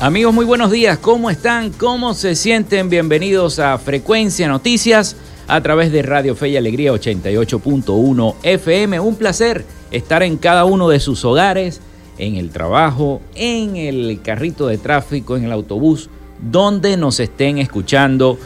[0.00, 0.96] Amigos, muy buenos días.
[0.98, 1.72] ¿Cómo están?
[1.72, 2.88] ¿Cómo se sienten?
[2.88, 5.16] Bienvenidos a Frecuencia Noticias
[5.48, 9.00] a través de Radio Fe y Alegría 88.1 FM.
[9.00, 11.80] Un placer estar en cada uno de sus hogares,
[12.16, 18.38] en el trabajo, en el carrito de tráfico, en el autobús, donde nos estén escuchando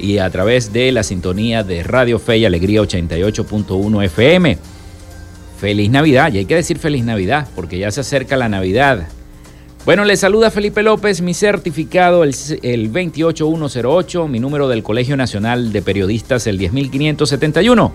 [0.00, 4.58] y a través de la sintonía de Radio Fe y Alegría 88.1 FM.
[5.60, 9.06] Feliz Navidad, y hay que decir feliz Navidad, porque ya se acerca la Navidad.
[9.86, 15.72] Bueno, le saluda Felipe López, mi certificado el, el 28108, mi número del Colegio Nacional
[15.72, 17.92] de Periodistas el 10571.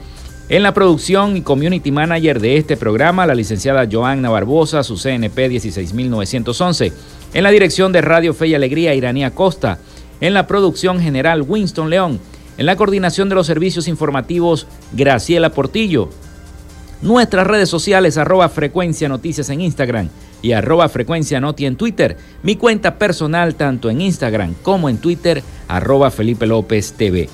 [0.48, 5.50] En la producción y community manager de este programa, la licenciada Joanna Barbosa, su CNP
[5.50, 6.94] 16911.
[7.34, 9.78] En la dirección de Radio Fe y Alegría, Iranía Costa.
[10.22, 12.22] En la producción general, Winston León.
[12.58, 16.08] En la coordinación de los servicios informativos, Graciela Portillo.
[17.02, 20.10] Nuestras redes sociales, arroba frecuencia noticias en Instagram
[20.44, 22.16] y arroba frecuencia noti en Twitter.
[22.44, 27.28] Mi cuenta personal tanto en Instagram como en Twitter, arroba Felipe López TV.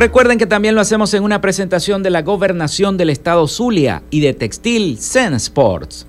[0.00, 4.20] Recuerden que también lo hacemos en una presentación de la gobernación del estado Zulia y
[4.20, 6.06] de Textil Zen Sports.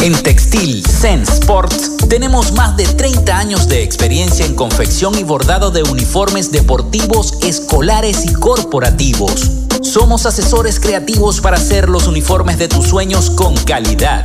[0.00, 5.72] En Textil Zen Sports tenemos más de 30 años de experiencia en confección y bordado
[5.72, 9.66] de uniformes deportivos, escolares y corporativos.
[9.82, 14.24] Somos asesores creativos para hacer los uniformes de tus sueños con calidad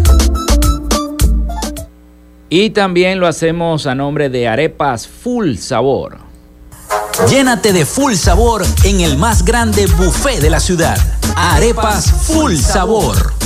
[2.53, 6.17] Y también lo hacemos a nombre de Arepas Full Sabor.
[7.29, 10.97] Llénate de full sabor en el más grande buffet de la ciudad.
[11.37, 13.40] Arepas Full Sabor.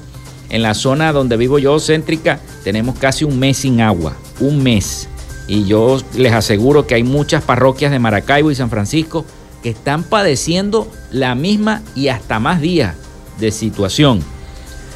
[0.49, 5.07] en la zona donde vivo yo, céntrica, tenemos casi un mes sin agua, un mes.
[5.47, 9.25] Y yo les aseguro que hay muchas parroquias de Maracaibo y San Francisco
[9.61, 12.95] que están padeciendo la misma y hasta más días
[13.39, 14.21] de situación.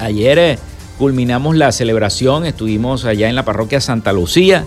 [0.01, 0.59] Ayer eh,
[0.99, 4.67] culminamos la celebración, estuvimos allá en la parroquia Santa Lucía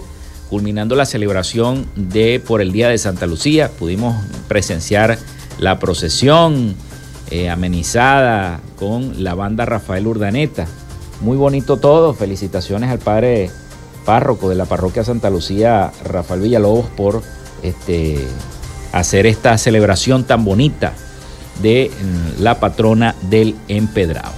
[0.50, 3.70] culminando la celebración de por el Día de Santa Lucía.
[3.70, 4.16] Pudimos
[4.48, 5.20] presenciar
[5.60, 6.78] la procesión
[7.32, 10.66] eh, amenizada con la banda Rafael Urdaneta.
[11.22, 12.14] Muy bonito todo.
[12.14, 13.50] Felicitaciones al padre
[14.06, 17.22] párroco de la parroquia Santa Lucía, Rafael Villalobos, por
[17.64, 18.26] este,
[18.94, 20.94] hacer esta celebración tan bonita
[21.62, 24.32] de mm, la patrona del empedrado.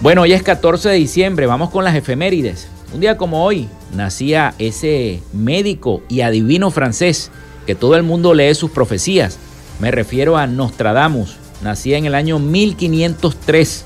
[0.00, 2.68] Bueno, hoy es 14 de diciembre, vamos con las efemérides.
[2.92, 7.30] Un día como hoy nacía ese médico y adivino francés
[7.66, 9.38] que todo el mundo lee sus profecías.
[9.80, 11.36] Me refiero a Nostradamus.
[11.62, 13.84] Nacía en el año 1503.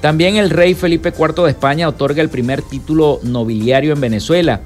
[0.00, 4.62] También el rey Felipe IV de España otorga el primer título nobiliario en Venezuela,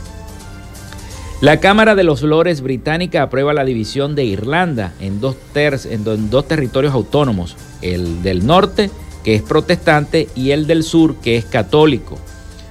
[1.41, 6.48] La Cámara de los Lores británica aprueba la división de Irlanda en dos, en dos
[6.48, 8.89] territorios autónomos, el del norte,
[9.24, 12.20] que es protestante, y el del sur, que es católico.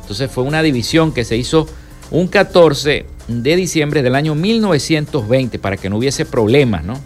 [0.02, 1.66] Entonces fue una división que se hizo
[2.10, 7.00] un 14 de diciembre del año 1920 para que no hubiese problemas, ¿no?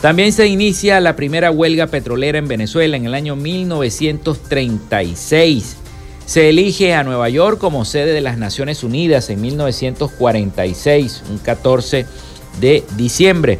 [0.00, 5.76] También se inicia la primera huelga petrolera en Venezuela en el año 1936.
[6.24, 12.06] Se elige a Nueva York como sede de las Naciones Unidas en 1946, un 14
[12.60, 13.58] de diciembre.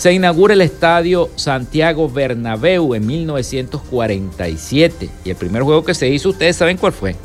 [0.00, 6.30] Se inaugura el estadio Santiago Bernabéu en 1947 y el primer juego que se hizo,
[6.30, 7.16] ustedes saben cuál fue,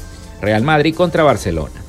[0.41, 1.81] Real Madrid contra Barcelona.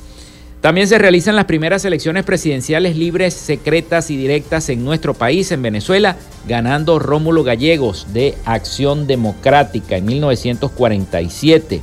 [0.61, 5.61] También se realizan las primeras elecciones presidenciales libres, secretas y directas en nuestro país, en
[5.61, 6.15] Venezuela,
[6.47, 11.81] ganando Rómulo Gallegos de Acción Democrática en 1947.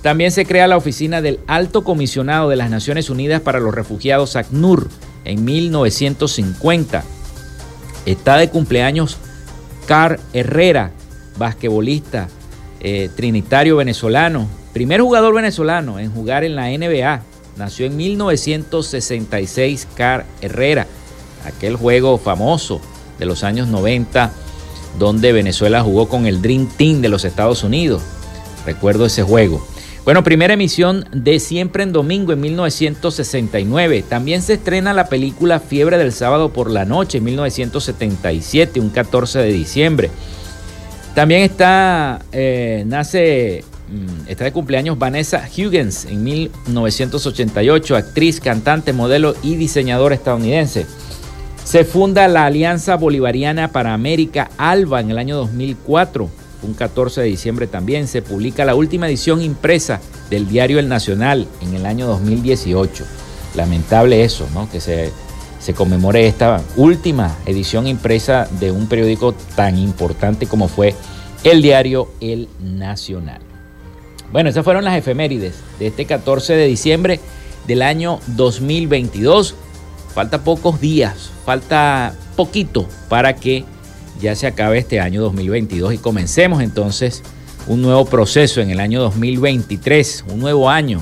[0.00, 4.36] También se crea la oficina del Alto Comisionado de las Naciones Unidas para los Refugiados,
[4.36, 4.88] ACNUR,
[5.26, 7.04] en 1950.
[8.06, 9.18] Está de cumpleaños
[9.86, 10.90] Car Herrera,
[11.36, 12.28] basquetbolista,
[12.80, 17.22] eh, trinitario venezolano, primer jugador venezolano en jugar en la NBA.
[17.56, 20.86] Nació en 1966 Car Herrera,
[21.44, 22.80] aquel juego famoso
[23.18, 24.32] de los años 90
[24.98, 28.02] donde Venezuela jugó con el Dream Team de los Estados Unidos.
[28.66, 29.66] Recuerdo ese juego.
[30.04, 34.04] Bueno, primera emisión de Siempre en Domingo en 1969.
[34.08, 39.38] También se estrena la película Fiebre del Sábado por la Noche en 1977, un 14
[39.38, 40.10] de diciembre.
[41.14, 49.36] También está, eh, nace, mm, está de cumpleaños Vanessa Huggins en 1988, actriz, cantante, modelo
[49.40, 50.84] y diseñadora estadounidense.
[51.62, 57.26] Se funda la Alianza Bolivariana para América, ALBA, en el año 2004 un 14 de
[57.26, 60.00] diciembre también, se publica la última edición impresa
[60.30, 63.04] del diario El Nacional en el año 2018.
[63.54, 64.70] Lamentable eso, ¿no?
[64.70, 65.10] Que se,
[65.60, 70.94] se conmemore esta última edición impresa de un periódico tan importante como fue
[71.44, 73.40] el diario El Nacional.
[74.32, 77.20] Bueno, esas fueron las efemérides de este 14 de diciembre
[77.66, 79.54] del año 2022.
[80.14, 83.64] Falta pocos días, falta poquito para que
[84.20, 87.22] ya se acabe este año 2022 y comencemos entonces
[87.66, 91.00] un nuevo proceso en el año 2023, un nuevo año.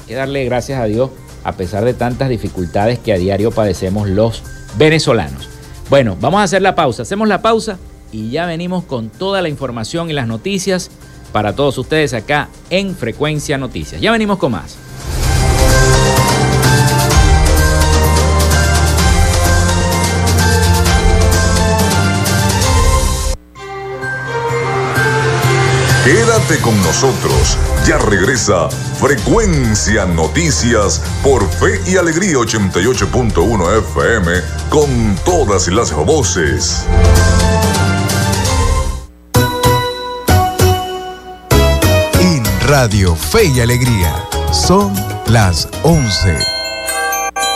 [0.00, 1.10] Hay que darle gracias a Dios
[1.44, 4.42] a pesar de tantas dificultades que a diario padecemos los
[4.78, 5.48] venezolanos.
[5.90, 7.02] Bueno, vamos a hacer la pausa.
[7.02, 7.78] Hacemos la pausa
[8.12, 10.90] y ya venimos con toda la información y las noticias
[11.32, 14.00] para todos ustedes acá en Frecuencia Noticias.
[14.00, 14.78] Ya venimos con más.
[26.04, 27.56] Quédate con nosotros.
[27.86, 28.68] Ya regresa
[29.00, 34.32] Frecuencia Noticias por Fe y Alegría 88.1 FM
[34.68, 36.84] con todas las voces.
[42.20, 44.14] En Radio Fe y Alegría
[44.52, 44.92] son
[45.28, 46.36] las 11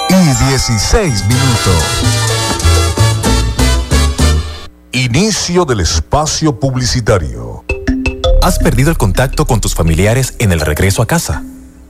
[0.09, 1.85] y 16 minutos.
[4.93, 7.63] Inicio del espacio publicitario.
[8.49, 11.43] ¿Has perdido el contacto con tus familiares en el regreso a casa?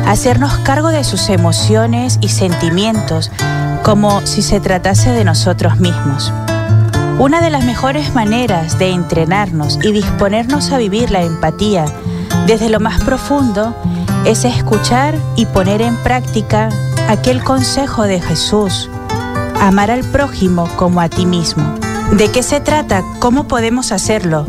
[0.07, 3.29] hacernos cargo de sus emociones y sentimientos
[3.83, 6.33] como si se tratase de nosotros mismos.
[7.19, 11.85] Una de las mejores maneras de entrenarnos y disponernos a vivir la empatía
[12.47, 13.75] desde lo más profundo
[14.25, 16.69] es escuchar y poner en práctica
[17.09, 18.89] aquel consejo de Jesús,
[19.59, 21.63] amar al prójimo como a ti mismo.
[22.11, 23.03] ¿De qué se trata?
[23.19, 24.45] ¿Cómo podemos hacerlo?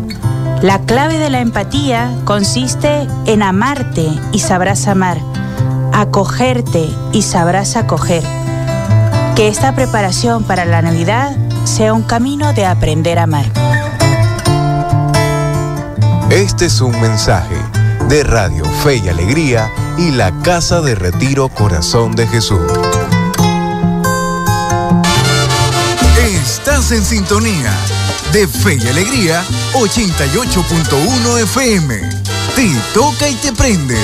[0.63, 5.19] La clave de la empatía consiste en amarte y sabrás amar,
[5.93, 8.23] acogerte y sabrás acoger.
[9.35, 13.47] Que esta preparación para la Navidad sea un camino de aprender a amar.
[16.31, 17.57] Este es un mensaje
[18.09, 22.61] de Radio Fe y Alegría y la Casa de Retiro Corazón de Jesús.
[26.43, 27.73] Estás en sintonía
[28.33, 29.45] de Fe y Alegría
[29.75, 32.01] 88.1 FM.
[32.55, 33.99] Te toca y te prende.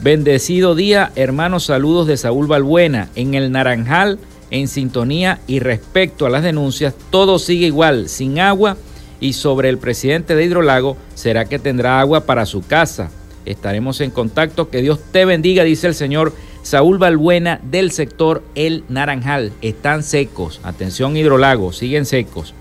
[0.01, 3.09] Bendecido día, hermanos, saludos de Saúl Balbuena.
[3.15, 4.19] En el Naranjal,
[4.51, 8.77] en sintonía y respecto a las denuncias, todo sigue igual, sin agua.
[9.19, 13.09] Y sobre el presidente de Hidrolago, ¿será que tendrá agua para su casa?
[13.45, 14.69] Estaremos en contacto.
[14.69, 19.51] Que Dios te bendiga, dice el señor Saúl Balbuena del sector El Naranjal.
[19.63, 20.59] Están secos.
[20.61, 22.53] Atención, Hidrolago, siguen secos.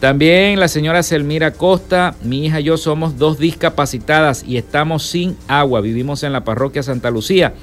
[0.00, 5.36] También la señora Selmira Costa, mi hija y yo somos dos discapacitadas y estamos sin
[5.48, 5.80] agua.
[5.80, 7.54] Vivimos en la parroquia Santa Lucía.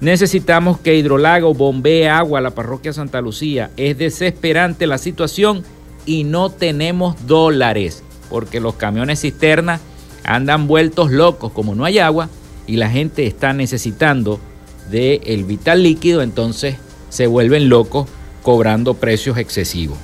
[0.00, 3.70] Necesitamos que Hidrolago bombee agua a la parroquia Santa Lucía.
[3.76, 5.64] Es desesperante la situación
[6.04, 9.80] y no tenemos dólares porque los camiones cisterna
[10.24, 12.28] andan vueltos locos como no hay agua
[12.66, 14.38] y la gente está necesitando
[14.90, 16.76] del el vital líquido, entonces
[17.08, 18.08] se vuelven locos
[18.42, 19.98] cobrando precios excesivos.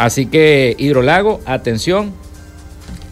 [0.00, 2.14] Así que hidrolago, atención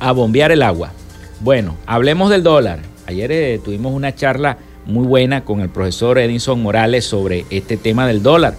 [0.00, 0.92] a bombear el agua.
[1.40, 2.78] Bueno, hablemos del dólar.
[3.04, 8.06] Ayer eh, tuvimos una charla muy buena con el profesor Edinson Morales sobre este tema
[8.06, 8.54] del dólar.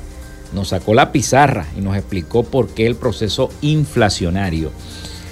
[0.54, 4.70] Nos sacó la pizarra y nos explicó por qué el proceso inflacionario.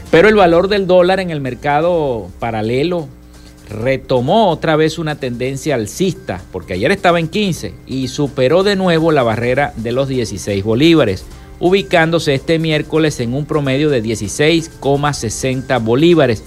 [0.09, 3.07] Pero el valor del dólar en el mercado paralelo
[3.69, 9.11] retomó otra vez una tendencia alcista, porque ayer estaba en 15 y superó de nuevo
[9.11, 11.25] la barrera de los 16 bolívares
[11.59, 16.43] ubicándose este miércoles en un promedio de 16,60 bolívares.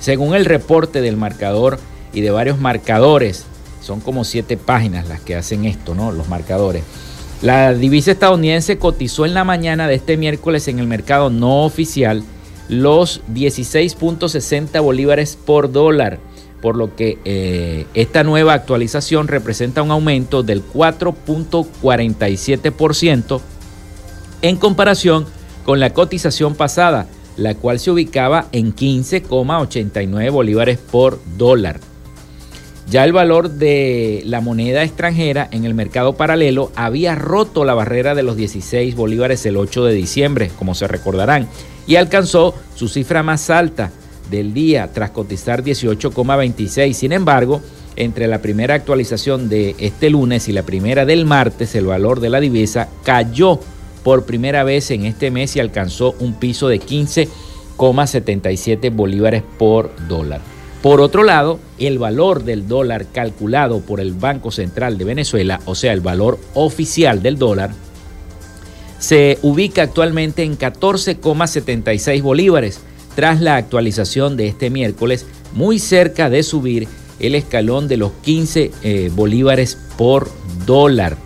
[0.00, 1.78] Según el reporte del marcador
[2.12, 3.44] y de varios marcadores,
[3.80, 6.12] son como siete páginas las que hacen esto, ¿no?
[6.12, 6.84] Los marcadores.
[7.42, 12.22] La divisa estadounidense cotizó en la mañana de este miércoles en el mercado no oficial
[12.68, 16.18] los 16.60 bolívares por dólar,
[16.62, 23.42] por lo que eh, esta nueva actualización representa un aumento del 4.47%
[24.44, 25.24] en comparación
[25.64, 27.06] con la cotización pasada,
[27.38, 31.80] la cual se ubicaba en 15,89 bolívares por dólar.
[32.90, 38.14] Ya el valor de la moneda extranjera en el mercado paralelo había roto la barrera
[38.14, 41.48] de los 16 bolívares el 8 de diciembre, como se recordarán,
[41.86, 43.92] y alcanzó su cifra más alta
[44.30, 46.92] del día tras cotizar 18,26.
[46.92, 47.62] Sin embargo,
[47.96, 52.28] entre la primera actualización de este lunes y la primera del martes, el valor de
[52.28, 53.58] la divisa cayó
[54.04, 60.40] por primera vez en este mes y alcanzó un piso de 15,77 bolívares por dólar.
[60.82, 65.74] Por otro lado, el valor del dólar calculado por el Banco Central de Venezuela, o
[65.74, 67.70] sea, el valor oficial del dólar,
[68.98, 72.80] se ubica actualmente en 14,76 bolívares
[73.14, 76.86] tras la actualización de este miércoles, muy cerca de subir
[77.18, 80.30] el escalón de los 15 eh, bolívares por
[80.66, 81.23] dólar.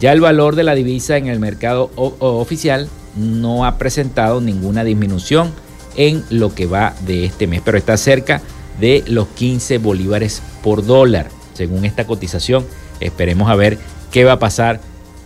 [0.00, 5.52] Ya el valor de la divisa en el mercado oficial no ha presentado ninguna disminución
[5.96, 8.40] en lo que va de este mes, pero está cerca
[8.80, 12.64] de los 15 bolívares por dólar, según esta cotización.
[13.00, 13.76] Esperemos a ver
[14.12, 14.80] qué va a pasar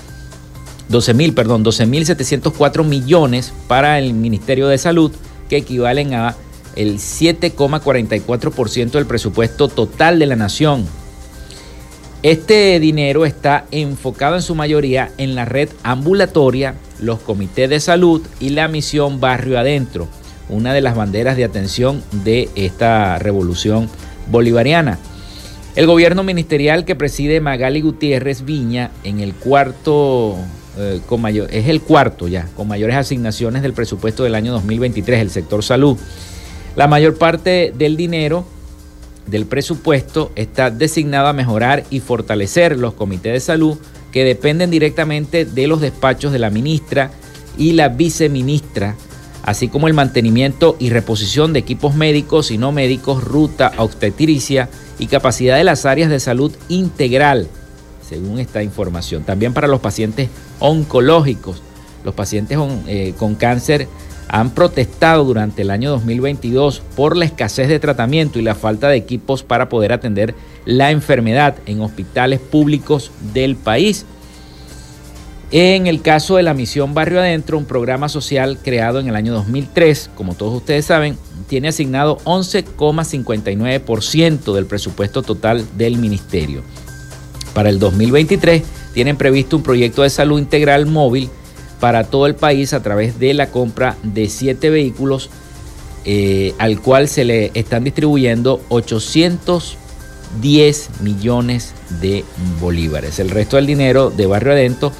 [0.88, 5.12] 12 mil, perdón, 12.704 millones para el Ministerio de Salud,
[5.51, 6.37] que equivalen a
[6.74, 10.87] el 7,44% del presupuesto total de la nación.
[12.22, 18.22] Este dinero está enfocado en su mayoría en la red ambulatoria, los comités de salud
[18.40, 20.09] y la misión Barrio Adentro,
[20.48, 23.90] una de las banderas de atención de esta revolución
[24.31, 24.99] bolivariana.
[25.77, 30.37] El gobierno ministerial que preside Magali Gutiérrez Viña en el cuarto
[30.77, 35.21] eh, con mayor, es el cuarto ya, con mayores asignaciones del presupuesto del año 2023,
[35.21, 35.97] el sector salud.
[36.77, 38.47] La mayor parte del dinero
[39.27, 43.77] del presupuesto está designado a mejorar y fortalecer los comités de salud
[44.12, 47.11] que dependen directamente de los despachos de la ministra
[47.57, 48.95] y la viceministra,
[49.49, 55.07] así como el mantenimiento y reposición de equipos médicos y no médicos, ruta obstetricia, y
[55.07, 57.49] capacidad de las áreas de salud integral,
[58.07, 59.23] según esta información.
[59.23, 61.63] También para los pacientes oncológicos.
[62.05, 63.89] Los pacientes eh, con cáncer
[64.29, 68.97] han protestado durante el año 2022 por la escasez de tratamiento y la falta de
[68.97, 70.35] equipos para poder atender
[70.67, 74.05] la enfermedad en hospitales públicos del país.
[75.51, 79.33] En el caso de la misión Barrio Adentro, un programa social creado en el año
[79.33, 81.17] 2003, como todos ustedes saben,
[81.49, 86.61] tiene asignado 11,59% del presupuesto total del ministerio.
[87.55, 91.31] Para el 2023 tienen previsto un proyecto de salud integral móvil
[91.81, 95.31] para todo el país a través de la compra de siete vehículos
[96.05, 102.23] eh, al cual se le están distribuyendo 810 millones de
[102.61, 103.19] bolívares.
[103.19, 104.93] El resto del dinero de barrio adentro,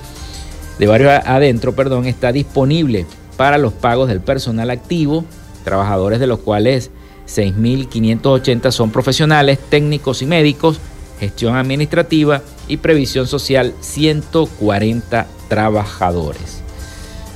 [0.79, 5.25] de barrio adentro, perdón, está disponible para los pagos del personal activo,
[5.65, 6.91] trabajadores de los cuales
[7.27, 10.81] 6.580 son profesionales, técnicos y médicos,
[11.21, 16.63] gestión administrativa y previsión social 140 trabajadores.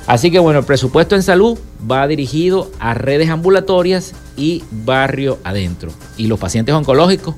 [0.07, 1.57] Así que bueno, el presupuesto en salud
[1.89, 5.91] va dirigido a redes ambulatorias y barrio adentro.
[6.17, 7.35] Y los pacientes oncológicos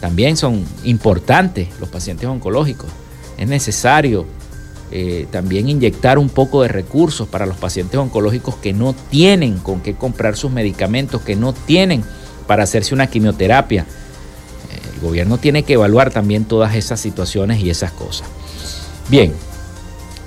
[0.00, 2.88] también son importantes, los pacientes oncológicos.
[3.36, 4.26] Es necesario
[4.90, 9.80] eh, también inyectar un poco de recursos para los pacientes oncológicos que no tienen con
[9.80, 12.02] qué comprar sus medicamentos, que no tienen
[12.46, 13.82] para hacerse una quimioterapia.
[13.82, 18.28] Eh, el gobierno tiene que evaluar también todas esas situaciones y esas cosas.
[19.10, 19.34] Bien,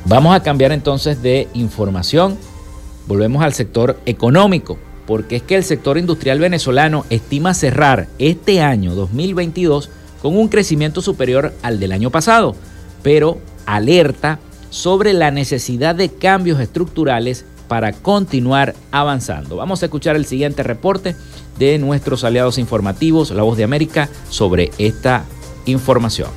[0.05, 2.37] vamos a cambiar entonces de información.
[3.07, 8.93] Volvemos al sector económico, porque es que el sector industrial venezolano estima cerrar este año
[8.93, 9.89] 2022
[10.21, 12.55] con un crecimiento superior al del año pasado,
[13.01, 14.39] pero alerta
[14.71, 19.57] sobre la necesidad de cambios estructurales para continuar avanzando.
[19.57, 21.15] Vamos a escuchar el siguiente reporte
[21.59, 25.25] de nuestros aliados informativos, La Voz de América, sobre esta
[25.65, 26.29] información.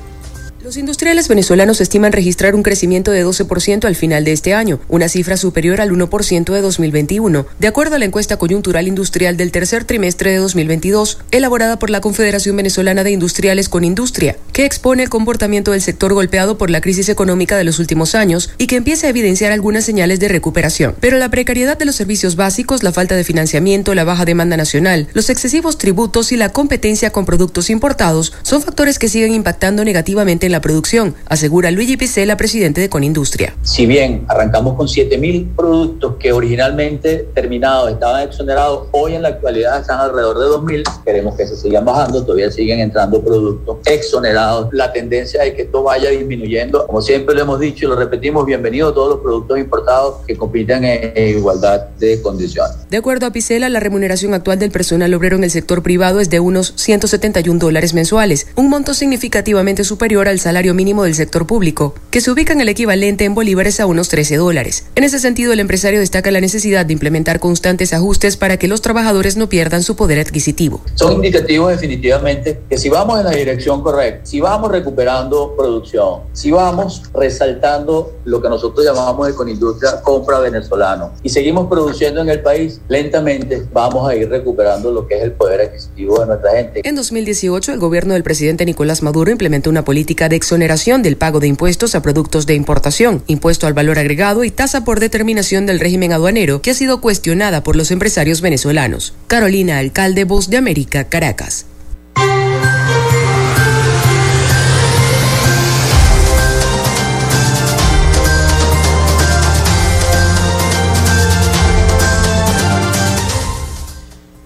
[0.65, 5.09] Los industriales venezolanos estiman registrar un crecimiento de 12% al final de este año, una
[5.09, 9.83] cifra superior al 1% de 2021, de acuerdo a la encuesta coyuntural industrial del tercer
[9.83, 15.09] trimestre de 2022, elaborada por la Confederación Venezolana de Industriales con Industria, que expone el
[15.09, 19.05] comportamiento del sector golpeado por la crisis económica de los últimos años y que empieza
[19.05, 20.95] a evidenciar algunas señales de recuperación.
[20.99, 25.09] Pero la precariedad de los servicios básicos, la falta de financiamiento, la baja demanda nacional,
[25.13, 30.47] los excesivos tributos y la competencia con productos importados son factores que siguen impactando negativamente
[30.47, 33.53] en la producción, asegura Luigi Picela, presidente de Conindustria.
[33.61, 39.81] Si bien arrancamos con 7.000 productos que originalmente terminados estaban exonerados, hoy en la actualidad
[39.81, 44.69] están alrededor de 2.000, queremos que se sigan bajando, todavía siguen entrando productos exonerados.
[44.71, 46.87] La tendencia es que esto vaya disminuyendo.
[46.87, 50.85] Como siempre lo hemos dicho y lo repetimos, bienvenidos todos los productos importados que compiten
[50.85, 52.89] en igualdad de condiciones.
[52.89, 56.29] De acuerdo a Picela, la remuneración actual del personal obrero en el sector privado es
[56.29, 61.95] de unos 171 dólares mensuales, un monto significativamente superior al salario mínimo del sector público,
[62.11, 64.85] que se ubica en el equivalente en bolívares a unos 13 dólares.
[64.93, 68.83] En ese sentido, el empresario destaca la necesidad de implementar constantes ajustes para que los
[68.83, 70.81] trabajadores no pierdan su poder adquisitivo.
[70.93, 76.51] Son indicativos definitivamente que si vamos en la dirección correcta, si vamos recuperando producción, si
[76.51, 82.43] vamos resaltando lo que nosotros llamamos con industria compra venezolano y seguimos produciendo en el
[82.43, 86.81] país, lentamente vamos a ir recuperando lo que es el poder adquisitivo de nuestra gente.
[86.83, 91.39] En 2018, el gobierno del presidente Nicolás Maduro implementó una política de exoneración del pago
[91.39, 95.79] de impuestos a productos de importación, impuesto al valor agregado y tasa por determinación del
[95.79, 99.13] régimen aduanero que ha sido cuestionada por los empresarios venezolanos.
[99.27, 101.65] Carolina Alcalde, Voz de América, Caracas.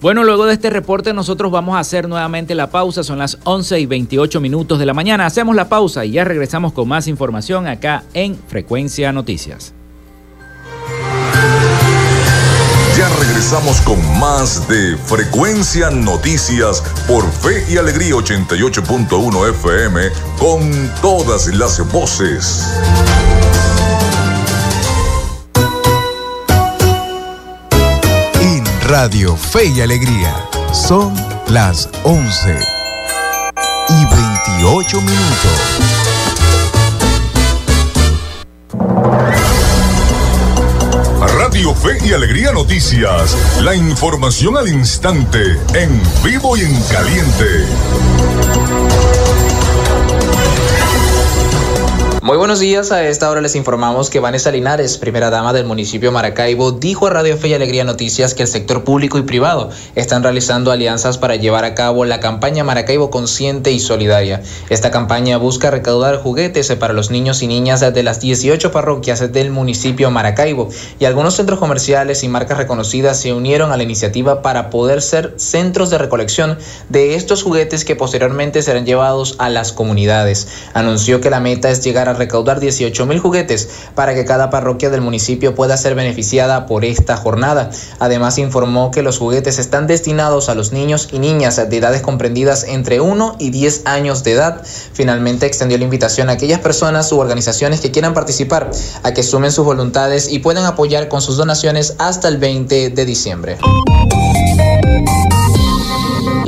[0.00, 3.04] Bueno, luego de este reporte nosotros vamos a hacer nuevamente la pausa.
[3.04, 5.26] Son las 11 y 28 minutos de la mañana.
[5.26, 9.74] Hacemos la pausa y ya regresamos con más información acá en Frecuencia Noticias.
[12.96, 20.00] Ya regresamos con más de Frecuencia Noticias por Fe y Alegría 88.1 FM
[20.38, 22.66] con todas las voces.
[28.90, 30.34] Radio Fe y Alegría
[30.72, 31.14] son
[31.46, 32.58] las 11
[33.88, 34.04] y
[34.58, 35.60] 28 minutos.
[41.38, 43.36] Radio Fe y Alegría Noticias.
[43.62, 47.66] La información al instante, en vivo y en caliente.
[52.22, 56.12] Muy buenos días, a esta hora les informamos que Vanessa Linares, primera dama del municipio
[56.12, 60.22] Maracaibo, dijo a Radio Fe y Alegría Noticias que el sector público y privado están
[60.22, 64.42] realizando alianzas para llevar a cabo la campaña Maracaibo Consciente y Solidaria.
[64.68, 69.50] Esta campaña busca recaudar juguetes para los niños y niñas de las 18 parroquias del
[69.50, 74.68] municipio Maracaibo y algunos centros comerciales y marcas reconocidas se unieron a la iniciativa para
[74.68, 76.58] poder ser centros de recolección
[76.90, 80.48] de estos juguetes que posteriormente serán llevados a las comunidades.
[80.74, 84.90] Anunció que la meta es llegar a recaudar 18 mil juguetes para que cada parroquia
[84.90, 87.70] del municipio pueda ser beneficiada por esta jornada.
[87.98, 92.64] Además informó que los juguetes están destinados a los niños y niñas de edades comprendidas
[92.64, 94.62] entre 1 y 10 años de edad.
[94.92, 98.70] Finalmente extendió la invitación a aquellas personas u organizaciones que quieran participar
[99.02, 103.04] a que sumen sus voluntades y puedan apoyar con sus donaciones hasta el 20 de
[103.04, 103.58] diciembre.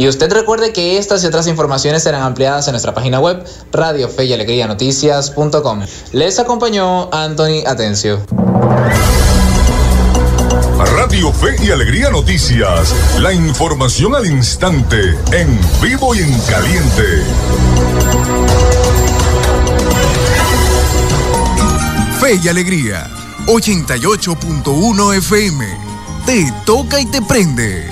[0.02, 4.08] Y usted recuerde que estas y otras informaciones serán ampliadas en nuestra página web radio
[4.08, 5.80] fe y alegría noticias.com.
[6.10, 8.20] Les acompañó Anthony Atencio.
[10.96, 12.92] Radio Fe y Alegría Noticias.
[13.20, 17.22] La información al instante, en vivo y en caliente.
[22.18, 23.08] Fe y Alegría,
[23.46, 25.64] 88.1 FM.
[26.26, 27.91] Te toca y te prende.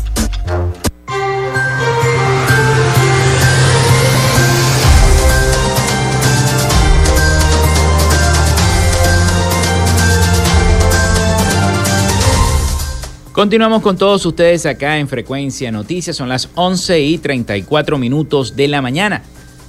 [13.31, 16.17] Continuamos con todos ustedes acá en Frecuencia Noticias.
[16.17, 19.23] Son las 11 y 34 minutos de la mañana.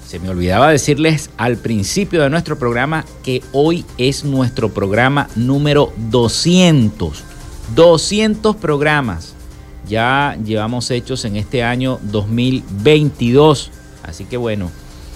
[0.05, 5.92] Se me olvidaba decirles al principio de nuestro programa que hoy es nuestro programa número
[6.11, 7.22] 200.
[7.77, 9.37] 200 programas
[9.88, 13.70] ya llevamos hechos en este año 2022.
[14.03, 14.72] Así que bueno,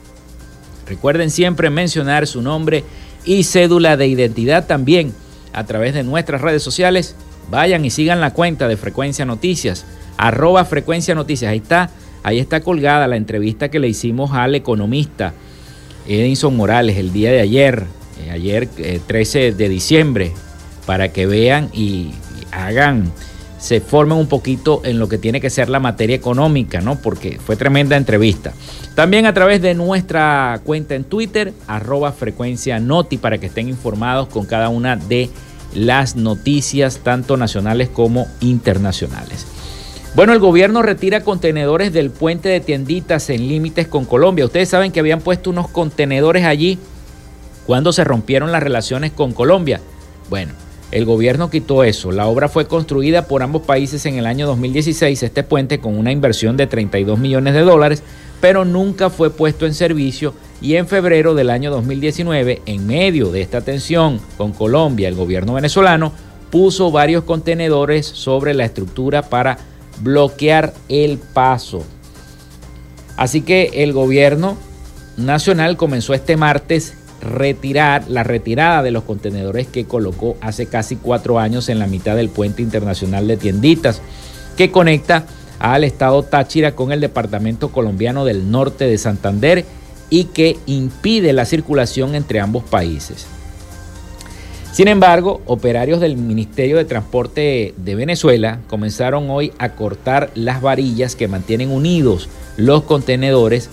[0.86, 2.84] Recuerden siempre mencionar su nombre
[3.24, 5.14] y cédula de identidad también
[5.52, 7.16] a través de nuestras redes sociales.
[7.50, 9.84] Vayan y sigan la cuenta de Frecuencia Noticias,
[10.16, 11.50] arroba Frecuencia Noticias.
[11.50, 11.90] Ahí está,
[12.22, 15.34] ahí está colgada la entrevista que le hicimos al economista
[16.06, 17.84] Edinson Morales el día de ayer,
[18.24, 18.68] eh, ayer
[19.06, 20.32] 13 eh, de diciembre,
[20.86, 22.12] para que vean y
[22.52, 23.10] hagan
[23.64, 26.96] se formen un poquito en lo que tiene que ser la materia económica, ¿no?
[26.96, 28.52] Porque fue tremenda entrevista.
[28.94, 34.28] También a través de nuestra cuenta en Twitter, arroba frecuencia noti, para que estén informados
[34.28, 35.30] con cada una de
[35.74, 39.46] las noticias, tanto nacionales como internacionales.
[40.14, 44.44] Bueno, el gobierno retira contenedores del puente de tienditas en límites con Colombia.
[44.44, 46.78] Ustedes saben que habían puesto unos contenedores allí
[47.66, 49.80] cuando se rompieron las relaciones con Colombia.
[50.28, 50.52] Bueno,
[50.94, 52.12] el gobierno quitó eso.
[52.12, 56.12] La obra fue construida por ambos países en el año 2016, este puente con una
[56.12, 58.04] inversión de 32 millones de dólares,
[58.40, 63.42] pero nunca fue puesto en servicio y en febrero del año 2019, en medio de
[63.42, 66.12] esta tensión con Colombia, el gobierno venezolano
[66.50, 69.58] puso varios contenedores sobre la estructura para
[70.00, 71.82] bloquear el paso.
[73.16, 74.56] Así que el gobierno
[75.16, 76.94] nacional comenzó este martes
[77.24, 82.16] retirar la retirada de los contenedores que colocó hace casi cuatro años en la mitad
[82.16, 84.00] del puente internacional de tienditas
[84.56, 85.26] que conecta
[85.58, 89.64] al estado Táchira con el departamento colombiano del norte de Santander
[90.10, 93.26] y que impide la circulación entre ambos países.
[94.72, 101.14] Sin embargo, operarios del Ministerio de Transporte de Venezuela comenzaron hoy a cortar las varillas
[101.14, 103.70] que mantienen unidos los contenedores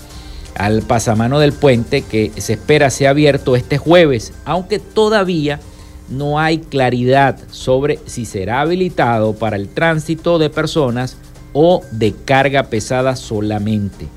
[0.55, 5.59] al pasamano del puente que se espera sea abierto este jueves, aunque todavía
[6.09, 11.17] no hay claridad sobre si será habilitado para el tránsito de personas
[11.53, 14.07] o de carga pesada solamente.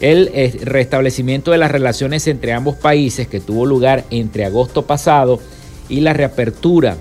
[0.00, 5.40] El eh, restablecimiento de las relaciones entre ambos países que tuvo lugar entre agosto pasado
[5.88, 6.96] y la reapertura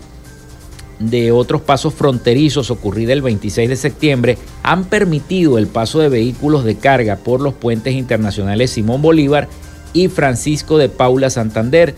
[1.09, 6.63] de otros pasos fronterizos ocurrida el 26 de septiembre han permitido el paso de vehículos
[6.63, 9.47] de carga por los puentes internacionales Simón Bolívar
[9.93, 11.95] y Francisco de Paula Santander,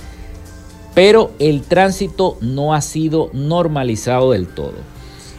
[0.93, 4.94] pero el tránsito no ha sido normalizado del todo.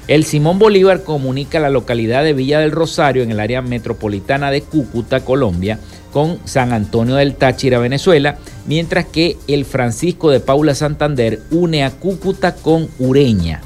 [0.08, 4.62] El Simón Bolívar comunica la localidad de Villa del Rosario en el área metropolitana de
[4.62, 5.80] Cúcuta, Colombia,
[6.12, 11.90] con San Antonio del Táchira, Venezuela, mientras que el Francisco de Paula Santander une a
[11.90, 13.62] Cúcuta con Ureña,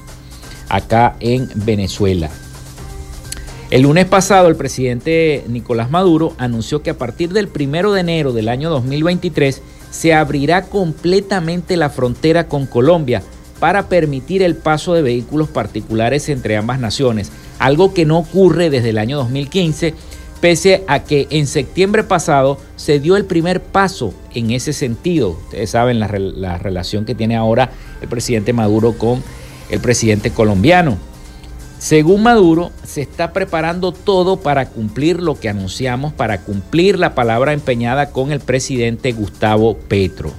[0.70, 2.30] acá en Venezuela.
[3.70, 8.32] El lunes pasado el presidente Nicolás Maduro anunció que a partir del primero de enero
[8.32, 13.22] del año 2023 se abrirá completamente la frontera con Colombia
[13.60, 18.90] para permitir el paso de vehículos particulares entre ambas naciones, algo que no ocurre desde
[18.90, 19.94] el año 2015,
[20.40, 25.38] pese a que en septiembre pasado se dio el primer paso en ese sentido.
[25.44, 29.22] Ustedes saben la, la relación que tiene ahora el presidente Maduro con
[29.68, 30.96] el presidente colombiano.
[31.78, 37.52] Según Maduro, se está preparando todo para cumplir lo que anunciamos, para cumplir la palabra
[37.52, 40.32] empeñada con el presidente Gustavo Petro.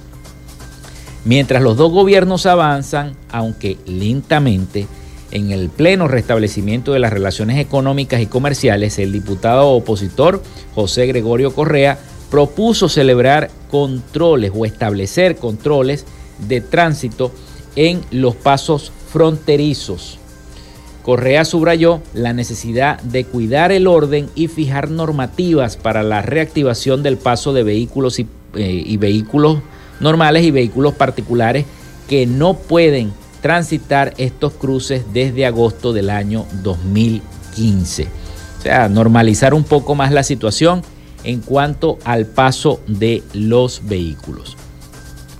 [1.24, 4.86] Mientras los dos gobiernos avanzan, aunque lentamente,
[5.30, 10.42] en el pleno restablecimiento de las relaciones económicas y comerciales, el diputado opositor
[10.74, 11.98] José Gregorio Correa
[12.30, 16.06] propuso celebrar controles o establecer controles
[16.48, 17.30] de tránsito
[17.76, 20.18] en los pasos fronterizos.
[21.02, 27.16] Correa subrayó la necesidad de cuidar el orden y fijar normativas para la reactivación del
[27.16, 29.58] paso de vehículos y, eh, vehículos
[30.02, 31.64] normales y vehículos particulares
[32.08, 38.06] que no pueden transitar estos cruces desde agosto del año 2015.
[38.58, 40.82] O sea, normalizar un poco más la situación
[41.24, 44.56] en cuanto al paso de los vehículos.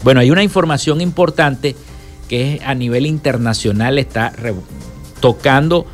[0.02, 1.76] Bueno, hay una información importante
[2.28, 4.32] que a nivel internacional está
[5.20, 5.86] tocando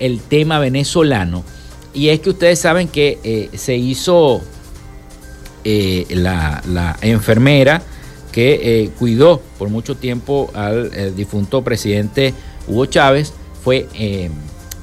[0.00, 1.44] el tema venezolano.
[1.94, 4.40] Y es que ustedes saben que eh, se hizo
[5.64, 7.82] eh, la, enfermera
[8.32, 12.34] que eh, cuidó por mucho tiempo al difunto presidente
[12.66, 13.86] Hugo Chávez, fue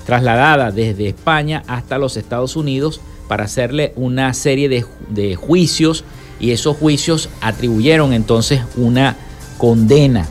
[0.06, 6.04] trasladada desde España hasta los Estados Unidos para hacerle una serie de, de juicios
[6.40, 9.18] y esos juicios atribuyeron entonces una
[9.58, 10.28] condena.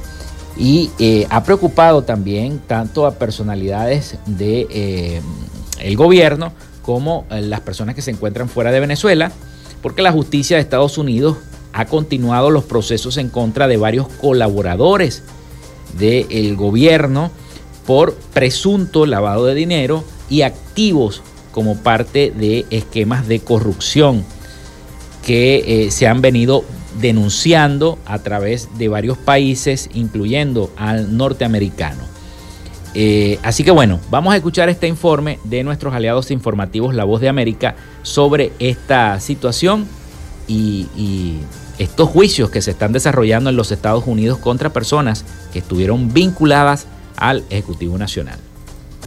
[0.57, 5.23] Y eh, ha preocupado también tanto a personalidades del de,
[5.79, 6.53] eh, gobierno
[6.83, 9.31] como las personas que se encuentran fuera de Venezuela,
[9.83, 11.37] porque la justicia de Estados Unidos
[11.79, 15.22] ha continuado los procesos en contra de varios colaboradores
[15.97, 17.31] del gobierno
[17.87, 21.22] por presunto lavado de dinero y activos
[21.53, 24.24] como parte de esquemas de corrupción
[25.24, 26.64] que eh, se han venido
[27.01, 32.03] denunciando a través de varios países, incluyendo al norteamericano.
[32.95, 37.20] Eh, así que bueno, vamos a escuchar este informe de nuestros aliados informativos La Voz
[37.20, 39.87] de América sobre esta situación
[40.49, 41.39] y, y
[41.79, 46.87] estos juicios que se están desarrollando en los Estados Unidos contra personas que estuvieron vinculadas
[47.16, 48.39] al Ejecutivo Nacional.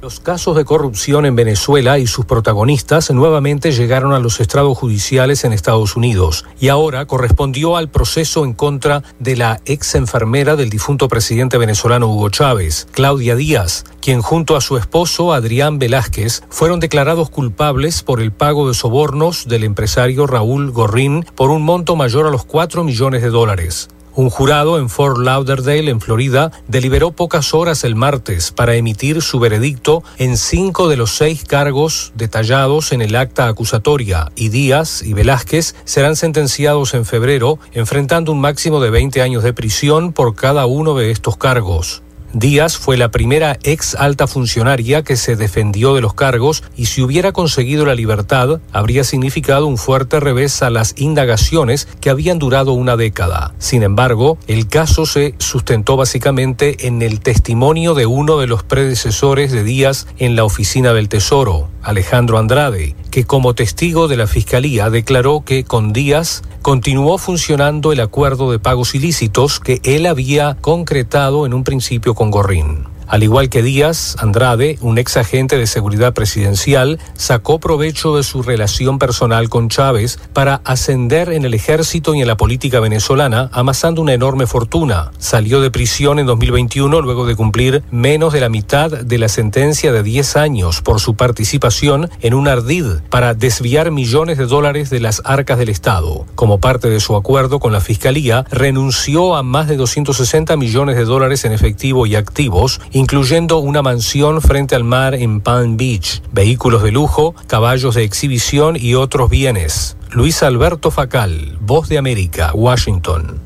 [0.02, 5.44] Los casos de corrupción en Venezuela y sus protagonistas nuevamente llegaron a los estrados judiciales
[5.44, 10.72] en Estados Unidos y ahora correspondió al proceso en contra de la ex enfermera del
[10.72, 16.80] difunto presidente venezolano Hugo Chávez, Claudia Díaz, quien junto a su esposo Adrián Velázquez fueron
[16.80, 22.26] declarados culpables por el pago de sobornos del empresario Raúl Gorrín por un monto mayor
[22.26, 23.88] a los 4 millones de dólares.
[24.14, 29.40] Un jurado en Fort Lauderdale, en Florida, deliberó pocas horas el martes para emitir su
[29.40, 35.14] veredicto en cinco de los seis cargos detallados en el acta acusatoria y Díaz y
[35.14, 40.66] Velázquez serán sentenciados en febrero, enfrentando un máximo de 20 años de prisión por cada
[40.66, 42.04] uno de estos cargos.
[42.34, 47.02] Díaz fue la primera ex alta funcionaria que se defendió de los cargos y si
[47.02, 52.72] hubiera conseguido la libertad habría significado un fuerte revés a las indagaciones que habían durado
[52.72, 53.54] una década.
[53.60, 59.52] Sin embargo, el caso se sustentó básicamente en el testimonio de uno de los predecesores
[59.52, 64.90] de Díaz en la oficina del Tesoro, Alejandro Andrade, que como testigo de la Fiscalía
[64.90, 71.46] declaró que con Díaz continuó funcionando el acuerdo de pagos ilícitos que él había concretado
[71.46, 72.91] en un principio con Gorrín.
[73.12, 78.42] Al igual que Díaz, Andrade, un ex agente de seguridad presidencial, sacó provecho de su
[78.42, 84.02] relación personal con Chávez para ascender en el ejército y en la política venezolana, amasando
[84.02, 85.12] una enorme fortuna.
[85.18, 89.92] Salió de prisión en 2021 luego de cumplir menos de la mitad de la sentencia
[89.92, 95.02] de 10 años por su participación en un ardid para desviar millones de dólares de
[95.02, 96.26] las arcas del Estado.
[96.36, 101.04] Como parte de su acuerdo con la Fiscalía, renunció a más de 260 millones de
[101.04, 106.84] dólares en efectivo y activos, incluyendo una mansión frente al mar en Palm Beach, vehículos
[106.84, 109.98] de lujo, caballos de exhibición y otros bienes.
[110.12, 113.42] Luis Alberto Facal, Voz de América, Washington.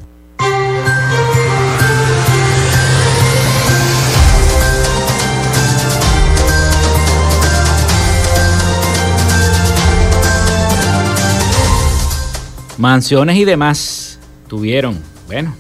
[12.78, 15.56] Mansiones y demás tuvieron, bueno,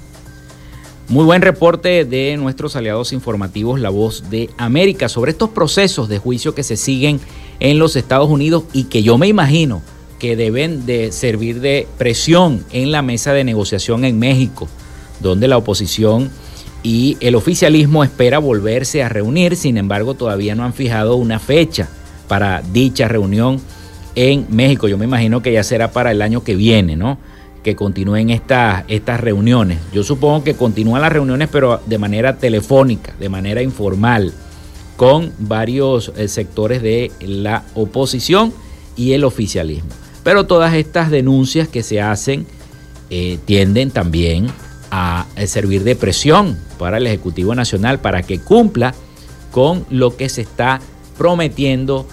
[1.08, 6.18] muy buen reporte de nuestros aliados informativos La Voz de América sobre estos procesos de
[6.18, 7.20] juicio que se siguen
[7.60, 9.82] en los Estados Unidos y que yo me imagino
[10.18, 14.68] que deben de servir de presión en la mesa de negociación en México,
[15.20, 16.32] donde la oposición
[16.82, 21.88] y el oficialismo espera volverse a reunir, sin embargo todavía no han fijado una fecha
[22.28, 23.62] para dicha reunión
[24.16, 24.88] en México.
[24.88, 27.20] Yo me imagino que ya será para el año que viene, ¿no?
[27.66, 29.80] Que continúen estas, estas reuniones.
[29.91, 34.32] Yo supongo que continúan las reuniones, pero de manera telefónica, de manera informal,
[34.97, 38.53] con varios eh, sectores de la oposición
[38.95, 39.89] y el oficialismo.
[40.24, 42.45] Pero todas estas denuncias que se hacen
[43.09, 44.45] eh, tienden también
[44.91, 48.93] a eh, servir de presión para el Ejecutivo Nacional para que cumpla
[49.49, 50.82] con lo que se está
[51.18, 52.07] prometiendo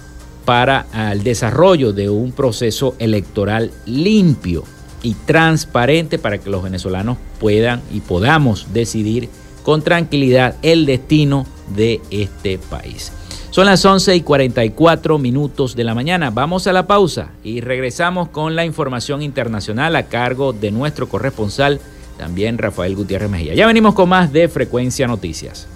[0.46, 4.64] para el desarrollo de un proceso electoral limpio
[5.02, 9.28] y transparente para que los venezolanos puedan y podamos decidir
[9.62, 13.12] con tranquilidad el destino de este país.
[13.50, 16.30] Son las 11 y 44 minutos de la mañana.
[16.30, 21.78] Vamos a la pausa y regresamos con la información internacional a cargo de nuestro corresponsal,
[22.16, 23.54] también Rafael Gutiérrez Mejía.
[23.54, 25.68] Ya venimos con más de Frecuencia Noticias.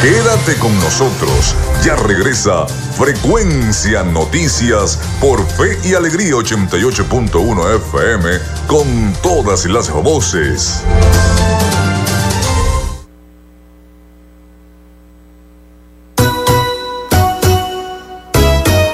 [0.00, 1.54] Quédate con nosotros.
[1.84, 2.66] Ya regresa
[2.98, 10.82] Frecuencia Noticias por Fe y Alegría 88.1 FM con todas las voces.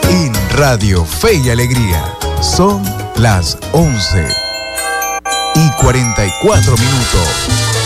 [0.08, 2.04] En Radio Fe y Alegría
[2.40, 2.84] son
[3.16, 4.28] las 11
[5.56, 7.85] y 44 minutos.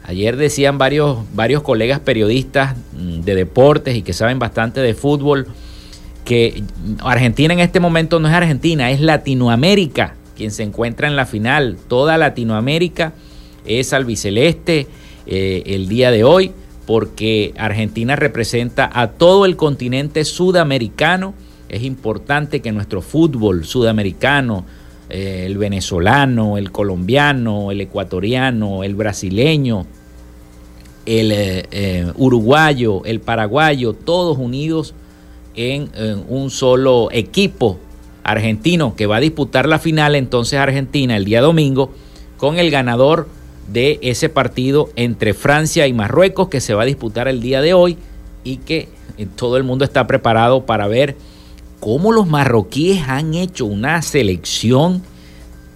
[0.04, 5.46] Ayer decían varios, varios colegas periodistas mm, de deportes y que saben bastante de fútbol
[6.24, 6.62] que
[7.00, 11.76] Argentina en este momento no es Argentina, es Latinoamérica quien se encuentra en la final.
[11.88, 13.12] Toda Latinoamérica
[13.64, 14.86] es albiceleste
[15.26, 16.52] eh, el día de hoy
[16.86, 21.34] porque Argentina representa a todo el continente sudamericano.
[21.68, 24.66] Es importante que nuestro fútbol sudamericano,
[25.14, 29.84] eh, el venezolano, el colombiano, el ecuatoriano, el brasileño,
[31.04, 34.94] el eh, eh, uruguayo, el paraguayo, todos unidos
[35.54, 35.90] en,
[36.30, 37.78] un solo equipo
[38.24, 41.92] argentino que va a disputar la final entonces Argentina el día domingo
[42.38, 43.28] con el ganador
[43.70, 47.74] de ese partido entre Francia y Marruecos que se va a disputar el día de
[47.74, 47.98] hoy
[48.44, 48.88] y que
[49.36, 51.16] todo el mundo está preparado para ver
[51.82, 55.02] cómo los marroquíes han hecho una selección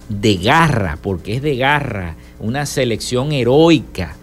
[0.07, 4.15] de garra, porque es de garra, una selección heroica,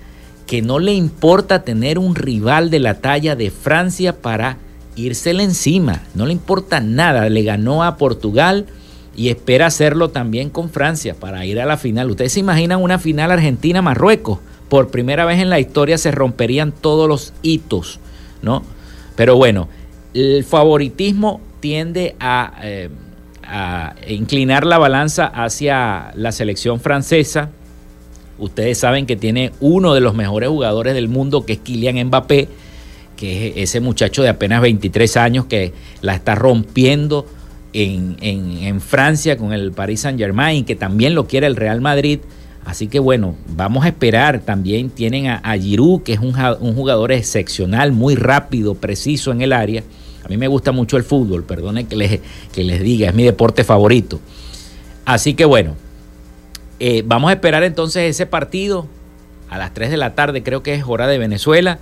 [0.47, 4.57] que no le importa tener un rival de la talla de Francia para
[4.97, 8.65] írsele encima, no le importa nada, le ganó a Portugal
[9.15, 12.11] y espera hacerlo también con Francia para ir a la final.
[12.11, 14.39] Ustedes se imaginan una final Argentina-Marruecos,
[14.71, 18.01] por primera vez en la historia se romperían todos los hitos,
[18.41, 18.63] ¿no?
[19.17, 19.69] Pero bueno,
[20.15, 22.91] el favoritismo tiende a, eh,
[23.43, 27.49] a inclinar la balanza hacia la selección francesa.
[28.39, 32.49] Ustedes saben que tiene uno de los mejores jugadores del mundo, que es Kylian Mbappé,
[33.17, 37.25] que es ese muchacho de apenas 23 años que la está rompiendo
[37.73, 42.19] en, Francia con el Paris Saint Germain, que también lo quiere el Real Madrid.
[42.67, 44.41] Así que bueno, vamos a esperar.
[44.41, 46.35] También tienen a, Giroud, que es un,
[46.75, 49.83] jugador excepcional, muy rápido, preciso en el área.
[50.25, 52.21] A mí me gusta mucho el fútbol, perdone que les,
[52.53, 54.21] que les diga, es mi deporte favorito.
[55.05, 55.77] Así que bueno,
[56.81, 58.87] eh, vamos a esperar entonces ese partido
[59.51, 61.79] a las 3 de la tarde, creo que es hora de Venezuela,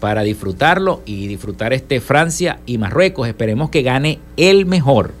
[0.00, 3.26] para disfrutarlo y disfrutar este Francia y Marruecos.
[3.26, 5.12] Esperemos que gane el mejor.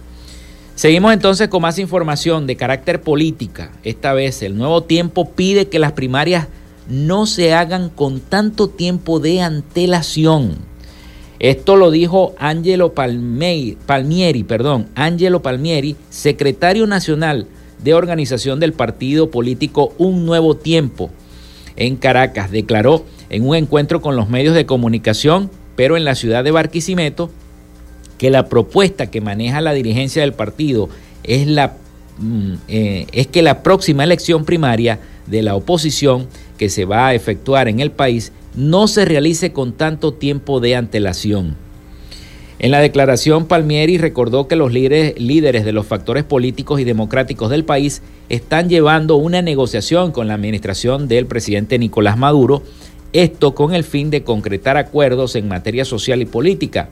[0.74, 3.72] Seguimos entonces con más información de carácter política.
[3.82, 6.46] Esta vez el nuevo tiempo pide que las primarias
[6.88, 10.67] no se hagan con tanto tiempo de antelación.
[11.40, 17.46] Esto lo dijo Angelo Palmieri, perdón, Angelo Palmieri, secretario nacional
[17.82, 21.10] de organización del partido político Un Nuevo Tiempo
[21.76, 22.50] en Caracas.
[22.50, 27.30] Declaró en un encuentro con los medios de comunicación, pero en la ciudad de Barquisimeto,
[28.18, 30.88] que la propuesta que maneja la dirigencia del partido
[31.22, 36.26] es, mm, eh, es que la próxima elección primaria de la oposición
[36.56, 40.76] que se va a efectuar en el país no se realice con tanto tiempo de
[40.76, 41.56] antelación.
[42.58, 47.64] En la declaración, Palmieri recordó que los líderes, de los factores políticos y democráticos del
[47.64, 52.62] país están llevando una negociación con la administración del presidente Nicolás Maduro,
[53.12, 56.90] esto con el fin de concretar acuerdos en materia social y política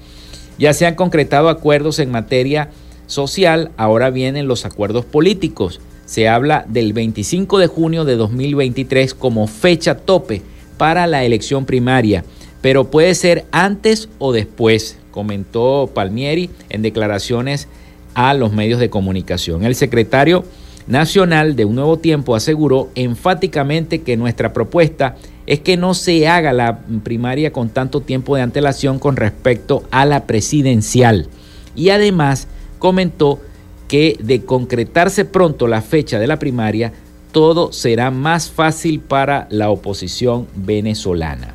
[0.59, 2.71] ya se han concretado acuerdos en materia
[3.07, 5.81] social, ahora vienen los acuerdos políticos.
[6.07, 10.43] Se habla del 25 de junio de 2023 como fecha tope
[10.77, 12.25] para la elección primaria,
[12.61, 17.69] pero puede ser antes o después, comentó Palmieri en declaraciones
[18.15, 19.65] a los medios de comunicación.
[19.65, 20.45] El secretario
[20.87, 25.17] nacional de Un Nuevo Tiempo aseguró enfáticamente que nuestra propuesta
[25.47, 30.05] es que no se haga la primaria con tanto tiempo de antelación con respecto a
[30.05, 31.29] la presidencial.
[31.75, 32.49] Y además
[32.79, 33.41] comentó
[33.89, 36.93] que de concretarse pronto la fecha de la primaria,
[37.37, 41.53] todo será más fácil para la oposición venezolana.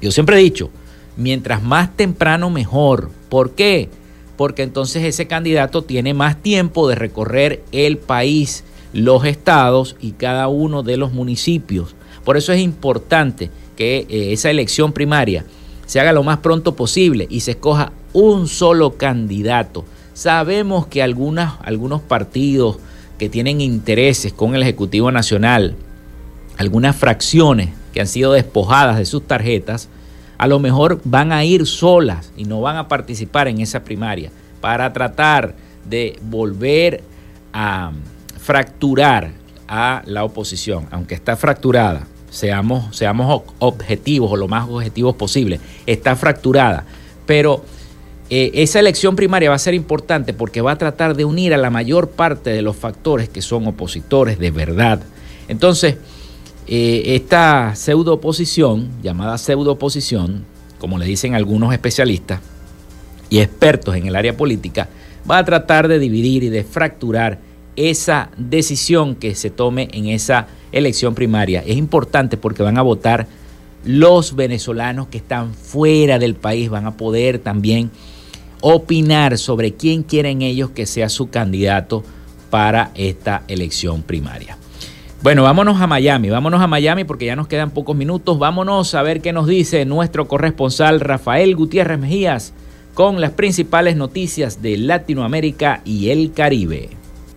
[0.00, 0.70] Yo siempre he dicho,
[1.18, 3.10] mientras más temprano mejor.
[3.28, 3.90] ¿Por qué?
[4.38, 10.48] Porque entonces ese candidato tiene más tiempo de recorrer el país, los estados y cada
[10.48, 11.94] uno de los municipios.
[12.24, 15.44] Por eso es importante que eh, esa elección primaria
[15.84, 19.84] se haga lo más pronto posible y se escoja un solo candidato.
[20.14, 22.78] Sabemos que algunos partidos
[23.18, 25.74] que tienen intereses con el Ejecutivo Nacional,
[26.56, 29.88] algunas fracciones que han sido despojadas de sus tarjetas,
[30.38, 34.30] a lo mejor van a ir solas y no van a participar en esa primaria
[34.60, 35.54] para tratar
[35.88, 37.02] de volver
[37.52, 37.92] a
[38.38, 39.32] fracturar
[39.66, 42.06] a la oposición, aunque está fracturada
[42.36, 46.84] seamos, seamos objetivos o lo más objetivos posible, está fracturada.
[47.24, 47.64] Pero
[48.28, 51.56] eh, esa elección primaria va a ser importante porque va a tratar de unir a
[51.56, 55.00] la mayor parte de los factores que son opositores de verdad.
[55.48, 55.96] Entonces,
[56.66, 60.44] eh, esta pseudo oposición, llamada pseudo oposición,
[60.78, 62.40] como le dicen algunos especialistas
[63.30, 64.88] y expertos en el área política,
[65.28, 67.38] va a tratar de dividir y de fracturar
[67.76, 71.62] esa decisión que se tome en esa elección primaria.
[71.64, 73.28] Es importante porque van a votar
[73.84, 77.90] los venezolanos que están fuera del país, van a poder también
[78.60, 82.04] opinar sobre quién quieren ellos que sea su candidato
[82.50, 84.56] para esta elección primaria.
[85.22, 88.38] Bueno, vámonos a Miami, vámonos a Miami porque ya nos quedan pocos minutos.
[88.38, 92.52] Vámonos a ver qué nos dice nuestro corresponsal Rafael Gutiérrez Mejías
[92.94, 96.90] con las principales noticias de Latinoamérica y el Caribe.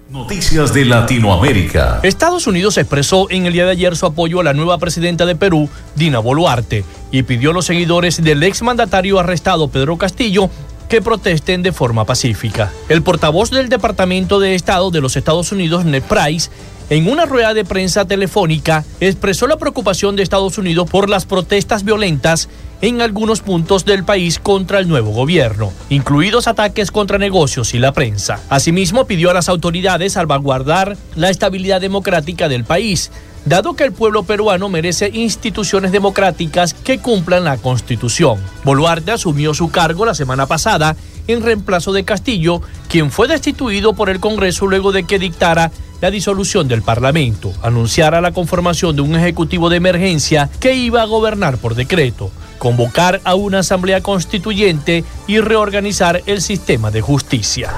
[0.09, 1.99] Noticias de Latinoamérica.
[2.01, 5.35] Estados Unidos expresó en el día de ayer su apoyo a la nueva presidenta de
[5.35, 10.49] Perú, Dina Boluarte, y pidió a los seguidores del exmandatario arrestado Pedro Castillo
[10.89, 12.71] que protesten de forma pacífica.
[12.89, 16.49] El portavoz del Departamento de Estado de los Estados Unidos, Ned Price,
[16.89, 21.83] en una rueda de prensa telefónica expresó la preocupación de Estados Unidos por las protestas
[21.83, 22.49] violentas
[22.81, 27.91] en algunos puntos del país contra el nuevo gobierno, incluidos ataques contra negocios y la
[27.91, 28.39] prensa.
[28.49, 33.11] Asimismo, pidió a las autoridades salvaguardar la estabilidad democrática del país,
[33.45, 38.39] dado que el pueblo peruano merece instituciones democráticas que cumplan la Constitución.
[38.63, 40.95] Boluarte asumió su cargo la semana pasada
[41.27, 45.71] en reemplazo de Castillo, quien fue destituido por el Congreso luego de que dictara
[46.01, 51.05] la disolución del Parlamento, anunciara la conformación de un ejecutivo de emergencia que iba a
[51.05, 52.31] gobernar por decreto.
[52.59, 57.71] convocar a una asamblea constituyente y reorganizar el sistema de justicia.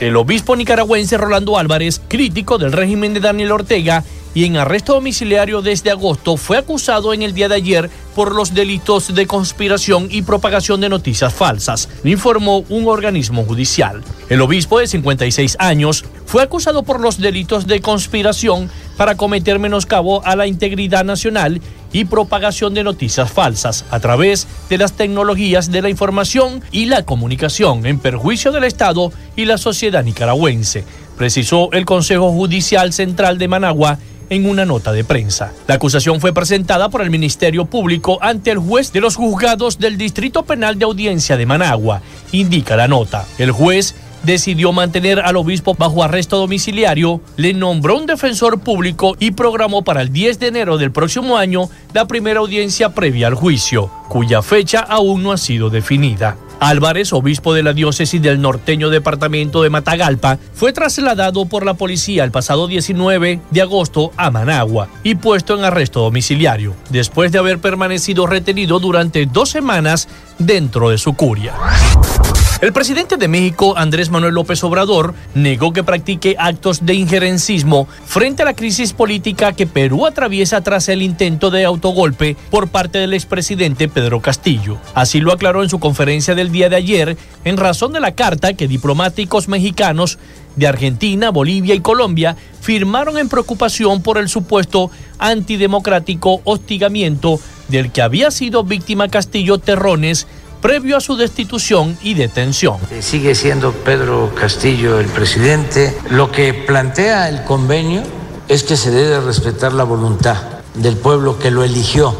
[0.00, 4.04] El obispo nicaragüense Rolando Álvarez, crítico del régimen de Daniel Ortega,
[4.38, 8.54] y en arresto domiciliario desde agosto, fue acusado en el día de ayer por los
[8.54, 14.00] delitos de conspiración y propagación de noticias falsas, informó un organismo judicial.
[14.28, 20.24] El obispo de 56 años fue acusado por los delitos de conspiración para cometer menoscabo
[20.24, 21.60] a la integridad nacional
[21.92, 27.04] y propagación de noticias falsas a través de las tecnologías de la información y la
[27.04, 30.84] comunicación en perjuicio del Estado y la sociedad nicaragüense,
[31.16, 33.98] precisó el Consejo Judicial Central de Managua
[34.30, 35.52] en una nota de prensa.
[35.66, 39.96] La acusación fue presentada por el Ministerio Público ante el juez de los juzgados del
[39.96, 42.02] Distrito Penal de Audiencia de Managua,
[42.32, 43.26] indica la nota.
[43.38, 49.30] El juez decidió mantener al obispo bajo arresto domiciliario, le nombró un defensor público y
[49.30, 53.90] programó para el 10 de enero del próximo año la primera audiencia previa al juicio,
[54.08, 56.36] cuya fecha aún no ha sido definida.
[56.60, 62.24] Álvarez, obispo de la diócesis del norteño departamento de Matagalpa, fue trasladado por la policía
[62.24, 67.58] el pasado 19 de agosto a Managua y puesto en arresto domiciliario, después de haber
[67.58, 71.54] permanecido retenido durante dos semanas dentro de su curia.
[72.60, 78.42] El presidente de México, Andrés Manuel López Obrador, negó que practique actos de injerencismo frente
[78.42, 83.14] a la crisis política que Perú atraviesa tras el intento de autogolpe por parte del
[83.14, 84.76] expresidente Pedro Castillo.
[84.94, 88.54] Así lo aclaró en su conferencia del día de ayer en razón de la carta
[88.54, 90.18] que diplomáticos mexicanos
[90.56, 94.90] de Argentina, Bolivia y Colombia firmaron en preocupación por el supuesto
[95.20, 97.38] antidemocrático hostigamiento
[97.68, 100.26] del que había sido víctima Castillo Terrones
[100.68, 102.76] previo a su destitución y detención.
[102.90, 105.96] Eh, sigue siendo Pedro Castillo el presidente.
[106.10, 108.02] Lo que plantea el convenio
[108.48, 110.36] es que se debe respetar la voluntad
[110.74, 112.14] del pueblo que lo eligió,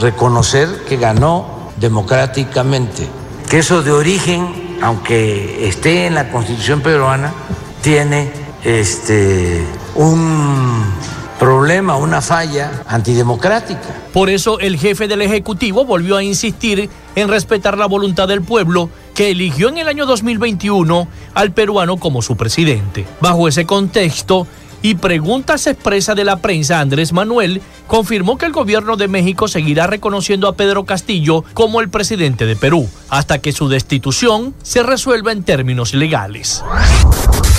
[0.00, 3.08] reconocer que ganó democráticamente,
[3.48, 7.32] que eso de origen, aunque esté en la constitución peruana,
[7.80, 8.28] tiene
[8.64, 9.64] este,
[9.94, 10.82] un
[11.38, 13.94] problema, una falla antidemocrática.
[14.12, 18.90] Por eso el jefe del Ejecutivo volvió a insistir en respetar la voluntad del pueblo
[19.14, 23.06] que eligió en el año 2021 al peruano como su presidente.
[23.20, 24.46] Bajo ese contexto,
[24.84, 29.86] y preguntas expresa de la prensa, Andrés Manuel confirmó que el gobierno de México seguirá
[29.86, 35.32] reconociendo a Pedro Castillo como el presidente de Perú, hasta que su destitución se resuelva
[35.32, 36.62] en términos legales.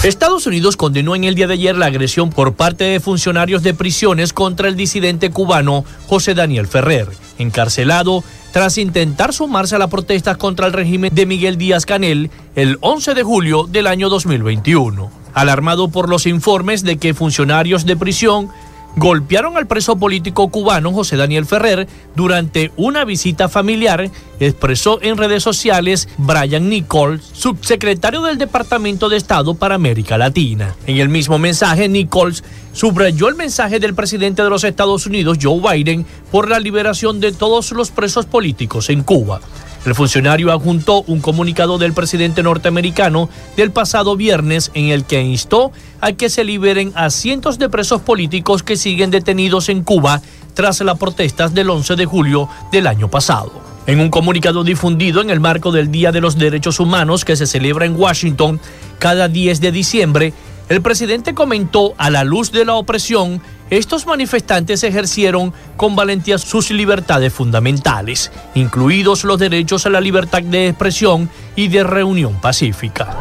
[0.04, 3.74] Estados Unidos condenó en el día de ayer la agresión por parte de funcionarios de
[3.74, 7.08] prisiones contra el disidente cubano José Daniel Ferrer,
[7.39, 12.78] encarcelado tras intentar sumarse a las protestas contra el régimen de Miguel Díaz Canel el
[12.82, 15.12] 11 de julio del año 2021.
[15.34, 18.50] Alarmado por los informes de que funcionarios de prisión
[18.96, 25.43] golpearon al preso político cubano José Daniel Ferrer durante una visita familiar, expresó en redes
[25.43, 30.76] sociales Brian Nichols, subsecretario del Departamento de Estado para América Latina.
[30.88, 32.43] En el mismo mensaje, Nichols
[32.74, 37.32] subrayó el mensaje del presidente de los Estados Unidos, Joe Biden, por la liberación de
[37.32, 39.41] todos los presos políticos en Cuba.
[39.86, 45.71] El funcionario adjuntó un comunicado del presidente norteamericano del pasado viernes en el que instó
[46.01, 50.21] a que se liberen a cientos de presos políticos que siguen detenidos en Cuba
[50.55, 53.51] tras las protestas del 11 de julio del año pasado.
[53.86, 57.45] En un comunicado difundido en el marco del Día de los Derechos Humanos que se
[57.45, 58.59] celebra en Washington
[58.97, 60.33] cada 10 de diciembre,
[60.67, 63.39] el presidente comentó a la luz de la opresión
[63.70, 70.68] estos manifestantes ejercieron con valentía sus libertades fundamentales, incluidos los derechos a la libertad de
[70.70, 73.16] expresión y de reunión pacífica.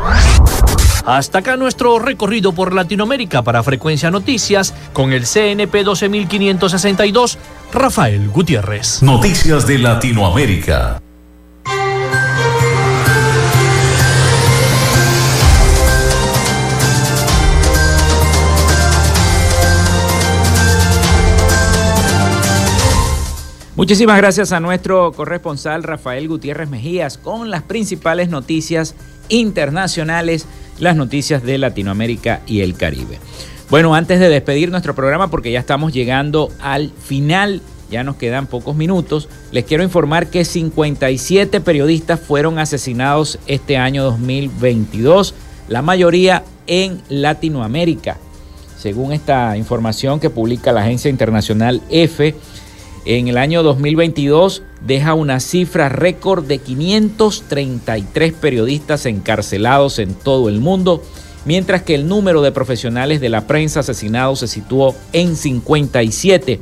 [1.07, 7.39] Hasta acá nuestro recorrido por Latinoamérica para Frecuencia Noticias con el CNP 12562,
[7.73, 9.03] Rafael Gutiérrez.
[9.03, 11.04] Noticias de Latinoamérica.
[23.77, 28.95] Muchísimas gracias a nuestro corresponsal Rafael Gutiérrez Mejías con las principales noticias
[29.29, 30.47] internacionales,
[30.79, 33.19] las noticias de Latinoamérica y el Caribe.
[33.71, 38.47] Bueno, antes de despedir nuestro programa, porque ya estamos llegando al final, ya nos quedan
[38.47, 45.35] pocos minutos, les quiero informar que 57 periodistas fueron asesinados este año 2022,
[45.67, 48.19] la mayoría en Latinoamérica.
[48.79, 52.37] Según esta información que publica la agencia internacional EFE,
[53.05, 60.61] en el año 2022 deja una cifra récord de 533 periodistas encarcelados en todo el
[60.61, 61.03] mundo,
[61.45, 66.61] mientras que el número de profesionales de la prensa asesinados se situó en 57,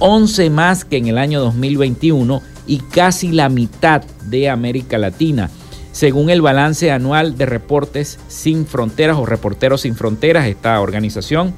[0.00, 5.50] 11 más que en el año 2021 y casi la mitad de América Latina.
[5.92, 11.54] Según el balance anual de Reportes Sin Fronteras o Reporteros Sin Fronteras, esta organización,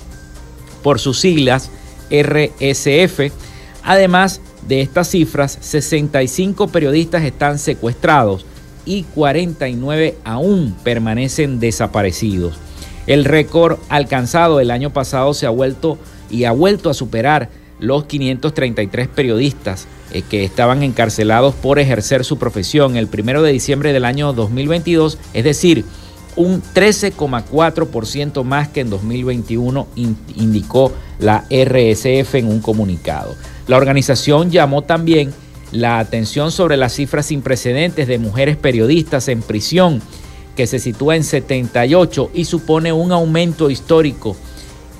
[0.83, 1.71] por sus siglas
[2.11, 3.33] RSF,
[3.83, 8.47] además de estas cifras, 65 periodistas están secuestrados
[8.85, 12.59] y 49 aún permanecen desaparecidos.
[13.07, 15.99] El récord alcanzado el año pasado se ha vuelto
[16.31, 17.49] y ha vuelto a superar
[17.81, 23.93] los 533 periodistas eh, que estaban encarcelados por ejercer su profesión el primero de diciembre
[23.93, 25.85] del año 2022, es decir,
[26.37, 29.89] un 13,4% más que en 2021,
[30.37, 33.37] indicó la RSF en un comunicado.
[33.67, 35.33] La organización llamó también
[35.73, 40.03] la atención sobre las cifras sin precedentes de mujeres periodistas en prisión,
[40.57, 44.37] que se sitúa en 78 y supone un aumento histórico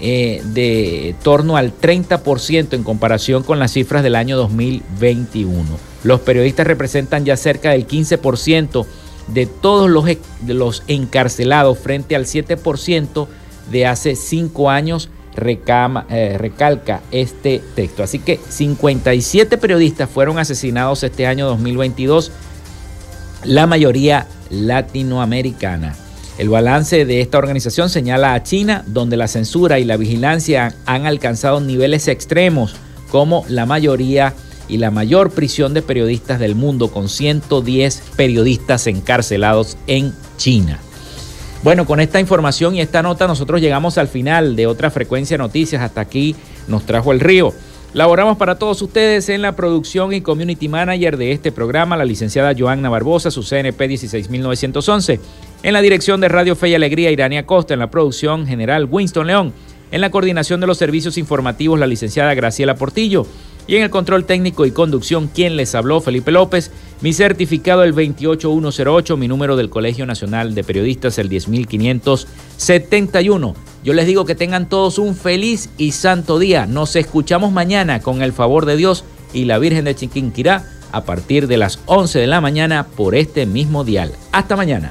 [0.01, 5.65] eh, de torno al 30% en comparación con las cifras del año 2021.
[6.05, 8.87] Los periodistas representan ya cerca del 15%
[9.27, 13.27] de todos los, de los encarcelados frente al 7%
[13.71, 18.03] de hace cinco años eh, recalca este texto.
[18.03, 22.33] Así que 57 periodistas fueron asesinados este año 2022,
[23.45, 25.97] la mayoría latinoamericana.
[26.39, 31.07] El balance de esta organización señala a China, donde la censura y la vigilancia han
[31.07, 32.75] alcanzado niveles extremos,
[33.11, 34.35] como la mayoría
[34.67, 40.79] y la mayor prisión de periodistas del mundo, con 110 periodistas encarcelados en China.
[41.63, 45.83] Bueno, con esta información y esta nota nosotros llegamos al final de otra frecuencia noticias.
[45.83, 46.35] Hasta aquí
[46.69, 47.53] nos trajo el río.
[47.93, 52.55] Laboramos para todos ustedes en la producción y community manager de este programa, la licenciada
[52.57, 55.21] Joanna Barbosa, su CNP 16911.
[55.63, 57.75] En la dirección de Radio Fe y Alegría, Irania Costa.
[57.75, 59.53] En la producción general, Winston León.
[59.91, 63.27] En la coordinación de los servicios informativos, la licenciada Graciela Portillo.
[63.71, 66.73] Y en el control técnico y conducción, quien les habló, Felipe López.
[67.03, 73.55] Mi certificado el 28108, mi número del Colegio Nacional de Periodistas el 10571.
[73.85, 76.67] Yo les digo que tengan todos un feliz y santo día.
[76.67, 81.47] Nos escuchamos mañana con el favor de Dios y la Virgen de Chiquinquirá a partir
[81.47, 84.11] de las 11 de la mañana por este mismo dial.
[84.33, 84.91] Hasta mañana.